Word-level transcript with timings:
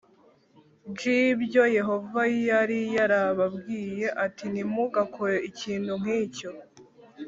j 0.97 0.99
ibyo 1.25 1.63
Yehova 1.77 2.21
yari 2.49 2.79
yarababwiye 2.95 4.05
ati 4.25 4.45
ntimugakore 4.51 5.37
ikintu 5.49 5.91
nk 6.01 6.07
icyo 6.23 6.49